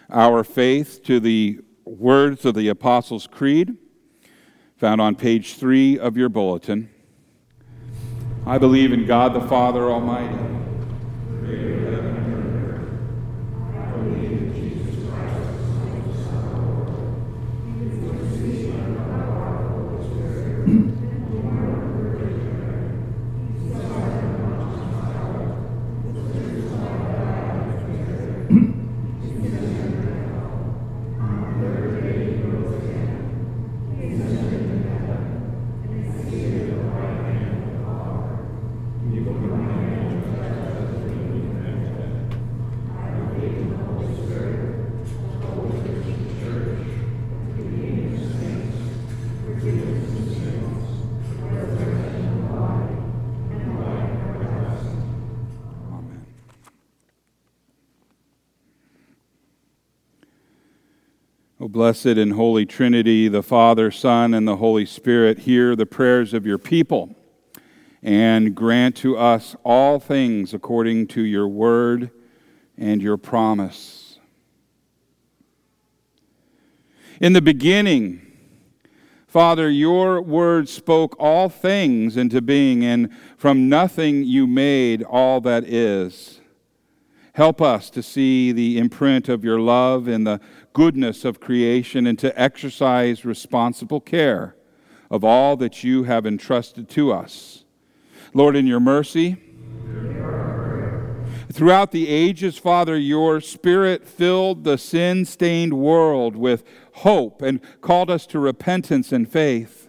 [0.10, 3.76] our faith to the words of the Apostles' Creed,
[4.78, 6.90] found on page three of your bulletin.
[8.46, 10.53] I believe in God the Father Almighty.
[61.84, 66.46] Blessed and holy Trinity, the Father, Son, and the Holy Spirit, hear the prayers of
[66.46, 67.14] your people
[68.02, 72.10] and grant to us all things according to your word
[72.78, 74.18] and your promise.
[77.20, 78.32] In the beginning,
[79.28, 85.66] Father, your word spoke all things into being, and from nothing you made all that
[85.66, 86.40] is.
[87.34, 90.40] Help us to see the imprint of your love in the
[90.74, 94.56] goodness of creation and to exercise responsible care
[95.10, 97.64] of all that you have entrusted to us.
[98.34, 99.38] Lord, in your mercy,
[101.52, 106.64] Throughout the ages, Father, your Spirit filled the sin stained world with
[106.94, 109.88] hope and called us to repentance and faith.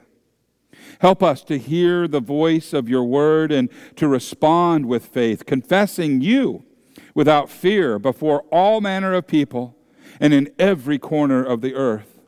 [0.99, 6.21] Help us to hear the voice of your word and to respond with faith, confessing
[6.21, 6.65] you
[7.15, 9.75] without fear before all manner of people
[10.21, 12.21] and in every corner of the earth.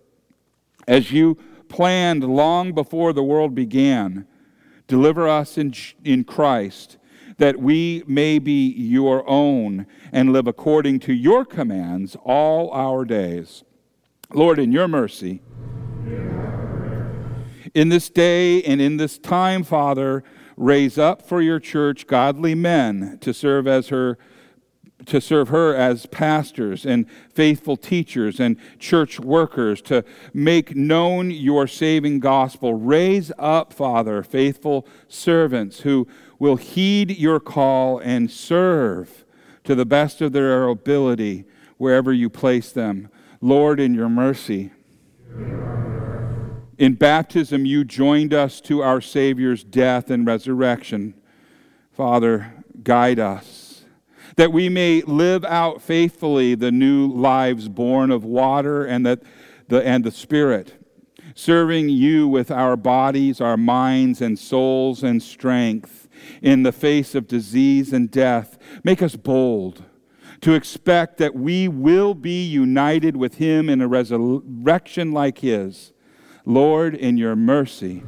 [0.86, 4.26] As you planned long before the world began,
[4.86, 5.74] deliver us in,
[6.04, 6.98] in Christ
[7.38, 13.62] that we may be your own and live according to your commands all our days.
[14.32, 15.42] Lord, in your mercy,
[17.74, 20.24] in this day and in this time, Father,
[20.56, 24.16] raise up for your church godly men to serve as her
[25.06, 30.04] to serve her as pastors and faithful teachers and church workers to
[30.34, 32.74] make known your saving gospel.
[32.74, 36.06] Raise up, Father, faithful servants who
[36.38, 39.24] will heed your call and serve
[39.64, 41.44] to the best of their ability
[41.76, 43.08] wherever you place them.
[43.40, 44.72] Lord, in your mercy.
[46.78, 51.14] In baptism, you joined us to our Savior's death and resurrection.
[51.92, 52.52] Father,
[52.82, 53.65] guide us,
[54.36, 59.22] that we may live out faithfully the new lives born of water and, that
[59.68, 60.74] the, and the Spirit,
[61.34, 66.08] serving you with our bodies, our minds, and souls and strength
[66.42, 68.58] in the face of disease and death.
[68.84, 69.84] Make us bold
[70.42, 75.92] to expect that we will be united with him in a resurrection like his.
[76.44, 78.04] Lord, in your mercy.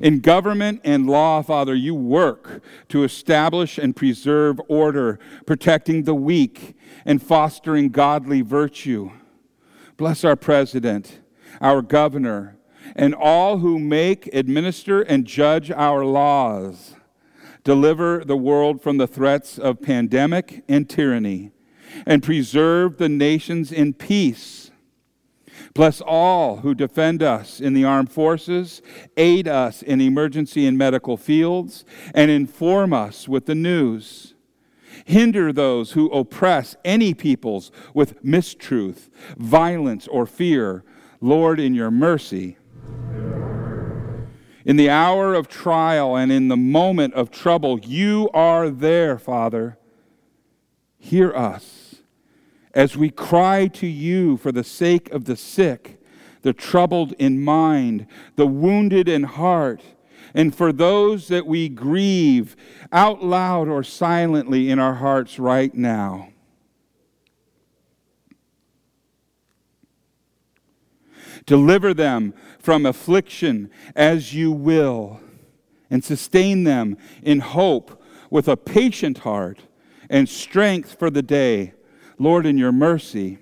[0.00, 6.76] In government and law, Father, you work to establish and preserve order, protecting the weak
[7.04, 9.10] and fostering godly virtue.
[9.96, 11.20] Bless our president,
[11.60, 12.56] our governor,
[12.94, 16.94] and all who make, administer, and judge our laws.
[17.64, 21.50] Deliver the world from the threats of pandemic and tyranny,
[22.06, 24.67] and preserve the nations in peace.
[25.74, 28.82] Bless all who defend us in the armed forces,
[29.16, 31.84] aid us in emergency and medical fields,
[32.14, 34.34] and inform us with the news.
[35.04, 40.84] Hinder those who oppress any peoples with mistruth, violence, or fear.
[41.20, 42.56] Lord, in your mercy,
[44.64, 49.78] in the hour of trial and in the moment of trouble, you are there, Father.
[50.98, 51.87] Hear us
[52.78, 56.00] as we cry to you for the sake of the sick,
[56.42, 58.06] the troubled in mind,
[58.36, 59.82] the wounded in heart,
[60.32, 62.54] and for those that we grieve
[62.92, 66.28] out loud or silently in our hearts right now.
[71.46, 75.18] Deliver them from affliction as you will,
[75.90, 78.00] and sustain them in hope
[78.30, 79.62] with a patient heart
[80.08, 81.72] and strength for the day.
[82.18, 83.38] Lord, in your mercy.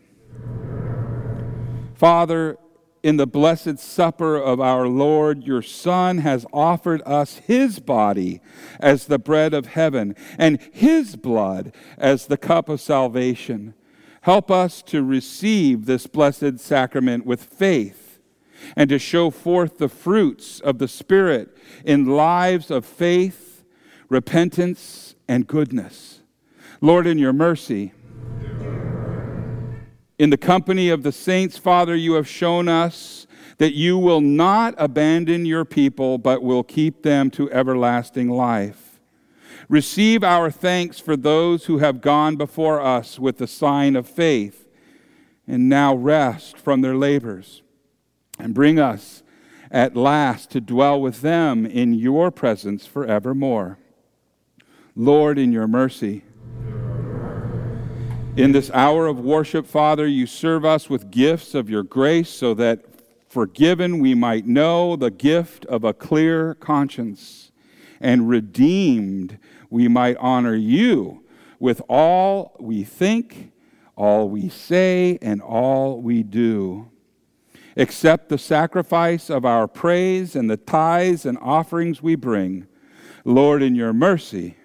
[1.95, 2.59] Father,
[3.03, 8.41] in the blessed supper of our Lord, your Son has offered us his body
[8.81, 13.75] as the bread of heaven and his blood as the cup of salvation.
[14.23, 18.19] Help us to receive this blessed sacrament with faith
[18.75, 23.65] and to show forth the fruits of the Spirit in lives of faith,
[24.09, 26.23] repentance, and goodness.
[26.81, 27.93] Lord, in your mercy,
[30.19, 33.27] in the company of the saints, Father, you have shown us
[33.59, 39.01] that you will not abandon your people, but will keep them to everlasting life.
[39.69, 44.69] Receive our thanks for those who have gone before us with the sign of faith,
[45.47, 47.63] and now rest from their labors,
[48.39, 49.23] and bring us
[49.71, 53.79] at last to dwell with them in your presence forevermore.
[54.95, 56.23] Lord, in your mercy,
[58.37, 62.53] in this hour of worship, Father, you serve us with gifts of your grace so
[62.53, 62.85] that
[63.29, 67.51] forgiven we might know the gift of a clear conscience,
[67.99, 69.39] and redeemed
[69.71, 71.25] we might honor you
[71.59, 73.53] with all we think,
[73.97, 76.91] all we say, and all we do.
[77.79, 82.67] Accept the sacrifice of our praise and the tithes and offerings we bring.
[83.25, 84.59] Lord, in your mercy.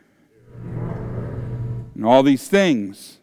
[1.96, 3.21] And all these things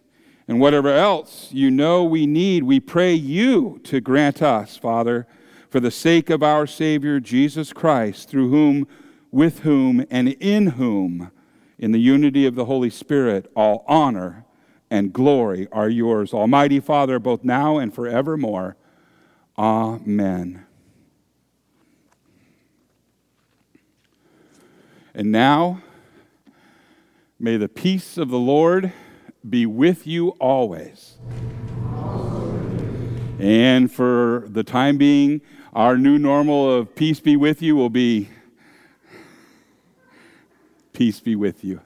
[0.48, 5.26] and whatever else you know we need, we pray you to grant us, Father,
[5.68, 8.88] for the sake of our Savior Jesus Christ, through whom,
[9.30, 11.30] with whom, and in whom,
[11.78, 14.46] in the unity of the Holy Spirit, all honor
[14.90, 18.76] and glory are yours, Almighty Father, both now and forevermore.
[19.58, 20.64] Amen.
[25.14, 25.82] And now,
[27.38, 28.94] may the peace of the Lord
[29.50, 31.16] be with you always.
[33.38, 35.40] And for the time being,
[35.72, 38.28] our new normal of peace be with you will be
[40.92, 41.80] peace be with you.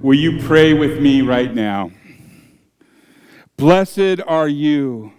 [0.00, 1.90] Will you pray with me right now?
[3.60, 5.12] Blessed are you,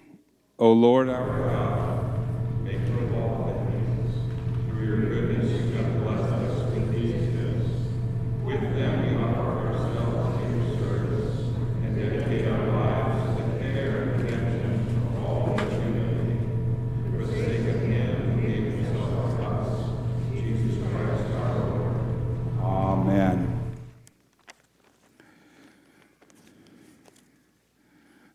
[0.57, 1.80] O Lord our God,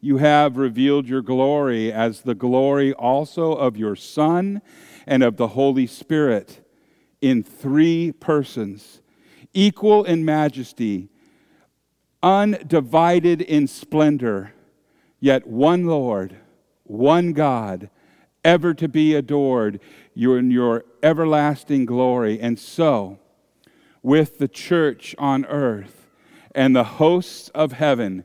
[0.00, 4.62] You have revealed your glory as the glory also of your Son
[5.06, 6.66] and of the Holy Spirit
[7.20, 9.02] in three persons,
[9.52, 11.10] equal in majesty,
[12.22, 14.54] undivided in splendor,
[15.18, 16.36] yet one Lord,
[16.84, 17.90] one God,
[18.42, 19.80] ever to be adored
[20.14, 22.40] you in your everlasting glory.
[22.40, 23.18] And so,
[24.02, 26.08] with the church on earth
[26.54, 28.24] and the hosts of heaven,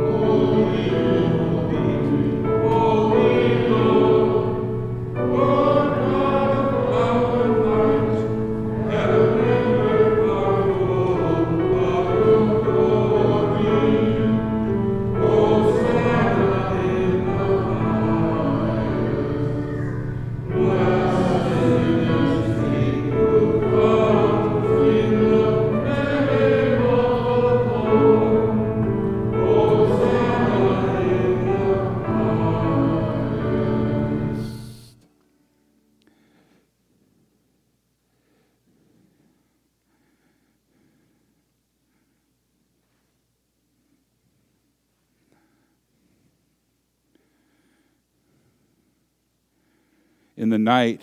[50.51, 51.01] The night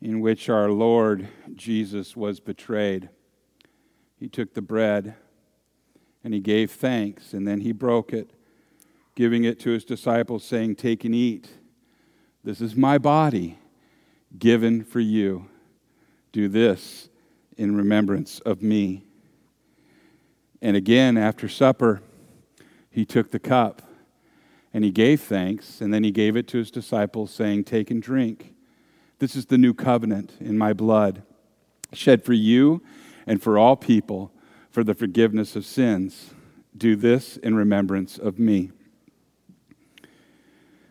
[0.00, 3.08] in which our Lord Jesus was betrayed,
[4.16, 5.14] he took the bread
[6.24, 8.32] and he gave thanks, and then he broke it,
[9.14, 11.48] giving it to his disciples, saying, Take and eat.
[12.44, 13.58] This is my body
[14.38, 15.48] given for you.
[16.32, 17.08] Do this
[17.56, 19.04] in remembrance of me.
[20.60, 22.02] And again, after supper,
[22.90, 23.82] he took the cup
[24.72, 28.02] and he gave thanks, and then he gave it to his disciples, saying, Take and
[28.02, 28.54] drink.
[29.18, 31.22] This is the new covenant in my blood,
[31.92, 32.82] shed for you
[33.26, 34.32] and for all people
[34.70, 36.30] for the forgiveness of sins.
[36.76, 38.70] Do this in remembrance of me.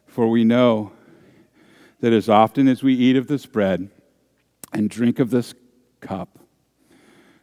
[0.05, 0.91] For we know
[2.01, 3.89] that as often as we eat of this bread
[4.73, 5.53] and drink of this
[6.01, 6.39] cup,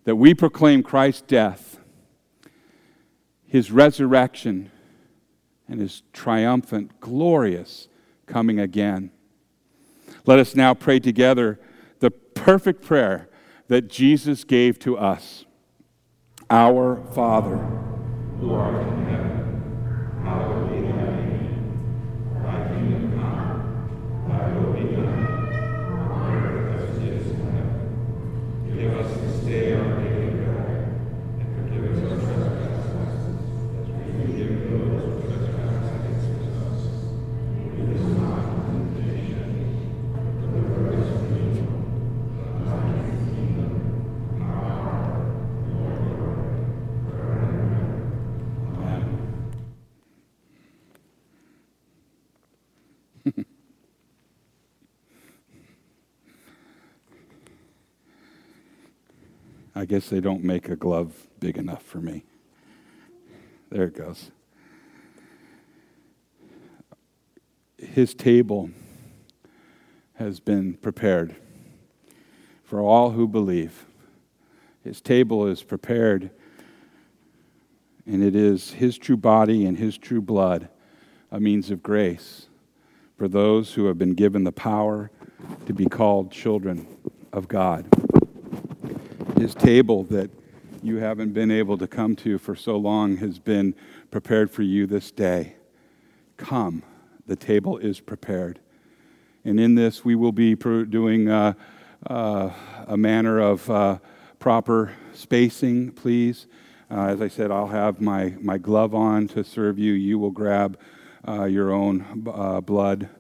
[0.05, 1.79] that we proclaim Christ's death,
[3.47, 4.71] his resurrection,
[5.69, 7.89] and his triumphant, glorious
[8.27, 9.11] coming again.
[10.27, 11.61] Let us now pray together
[12.01, 13.29] the perfect prayer
[13.69, 15.45] that Jesus gave to us
[16.51, 17.57] Our Father,
[18.41, 19.04] who art in
[59.85, 62.25] I guess they don't make a glove big enough for me.
[63.71, 64.31] There it goes.
[67.77, 68.71] His table
[70.15, 71.37] has been prepared
[72.65, 73.85] for all who believe.
[74.83, 76.31] His table is prepared,
[78.07, 80.71] and it is His true body and His true blood,
[81.31, 82.47] a means of grace
[83.19, 85.11] for those who have been given the power
[85.67, 86.87] to be called children
[87.35, 87.87] of God
[89.45, 90.31] his table that
[90.83, 93.75] you haven't been able to come to for so long has been
[94.11, 95.55] prepared for you this day.
[96.39, 96.83] Come,
[97.27, 98.59] the table is prepared.
[99.45, 101.53] And in this, we will be doing uh,
[102.07, 102.53] uh,
[102.87, 103.99] a manner of uh,
[104.39, 106.47] proper spacing, please.
[106.91, 109.93] Uh, as I said, I'll have my, my glove on to serve you.
[109.93, 110.79] You will grab
[111.29, 113.11] uh, your own uh, blood,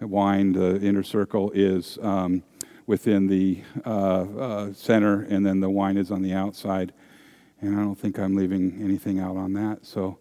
[0.00, 0.52] wine.
[0.54, 1.98] The inner circle is.
[2.00, 2.44] Um,
[2.86, 6.92] within the uh, uh, center, and then the wine is on the outside.
[7.60, 9.84] And I don't think I'm leaving anything out on that.
[9.84, 10.18] So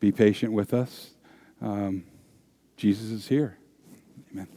[0.00, 1.10] be patient with us.
[1.60, 2.04] Um,
[2.76, 3.58] Jesus is here.
[4.32, 4.48] Amen.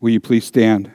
[0.00, 0.90] Will you please stand?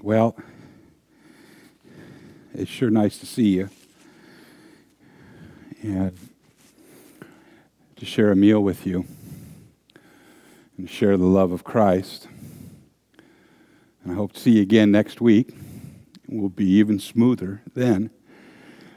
[0.00, 0.36] Well,
[2.54, 3.68] it's sure nice to see you
[5.82, 6.16] and
[7.96, 9.04] to share a meal with you
[10.78, 12.28] and share the love of Christ.
[14.04, 15.52] And I hope to see you again next week.
[16.28, 18.10] We'll be even smoother then.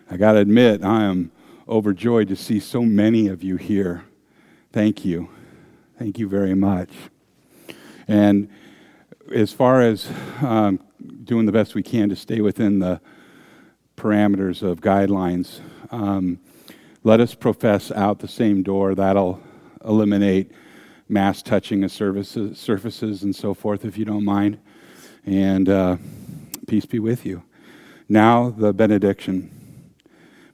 [0.07, 1.31] I got to admit, I am
[1.67, 4.03] overjoyed to see so many of you here.
[4.71, 5.27] Thank you.
[5.97, 6.91] Thank you very much.
[8.07, 8.47] And
[9.33, 10.07] as far as
[10.43, 10.81] um,
[11.23, 13.01] doing the best we can to stay within the
[13.97, 16.39] parameters of guidelines, um,
[17.03, 18.93] let us profess out the same door.
[18.93, 19.41] That'll
[19.83, 20.51] eliminate
[21.07, 24.59] mass touching of services, surfaces and so forth, if you don't mind.
[25.29, 25.97] And uh,
[26.67, 27.43] peace be with you.
[28.09, 29.51] Now, the benediction.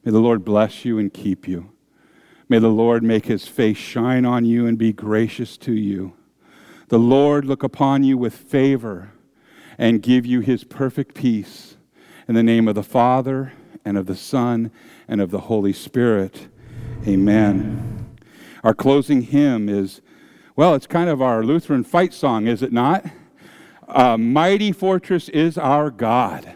[0.03, 1.71] May the Lord bless you and keep you.
[2.49, 6.11] May the Lord make his face shine on you and be gracious to you.
[6.89, 9.13] The Lord look upon you with favor
[9.78, 11.78] and give you his perfect peace.
[12.28, 13.53] In the name of the Father,
[13.86, 14.71] and of the Son,
[15.07, 16.49] and of the Holy Spirit.
[17.07, 18.17] Amen.
[18.61, 20.01] Our closing hymn is,
[20.57, 23.05] well, it's kind of our Lutheran fight song, is it not?
[23.88, 26.55] A mighty fortress is our God.